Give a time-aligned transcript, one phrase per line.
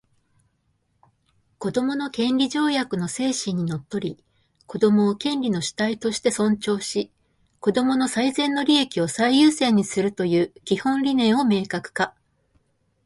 [1.59, 4.17] 「子どもの権利条約」の精神にのっとり、
[4.65, 7.11] 子供を権利の主体として尊重し、
[7.59, 12.15] 子供の最善の利益を最優先にするという基本理念を明確化